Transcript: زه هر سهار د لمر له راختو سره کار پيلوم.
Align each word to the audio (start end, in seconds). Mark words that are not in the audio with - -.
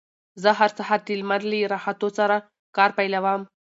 زه 0.43 0.49
هر 0.59 0.69
سهار 0.77 0.99
د 1.07 1.09
لمر 1.19 1.41
له 1.51 1.59
راختو 1.73 2.07
سره 2.19 2.35
کار 2.77 2.89
پيلوم. 2.97 3.41